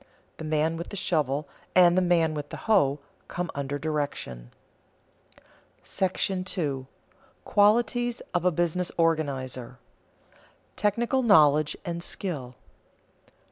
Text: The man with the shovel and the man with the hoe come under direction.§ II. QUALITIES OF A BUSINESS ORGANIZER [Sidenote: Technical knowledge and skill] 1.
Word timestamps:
The 0.37 0.43
man 0.43 0.77
with 0.77 0.89
the 0.89 0.95
shovel 0.95 1.47
and 1.75 1.95
the 1.95 2.01
man 2.01 2.33
with 2.33 2.49
the 2.49 2.57
hoe 2.65 2.97
come 3.27 3.51
under 3.53 3.77
direction.§ 3.77 4.49
II. 6.81 6.85
QUALITIES 7.45 8.21
OF 8.33 8.43
A 8.43 8.49
BUSINESS 8.51 8.91
ORGANIZER 8.97 9.77
[Sidenote: 9.77 10.75
Technical 10.75 11.21
knowledge 11.21 11.77
and 11.85 12.01
skill] 12.01 12.45
1. 12.45 12.55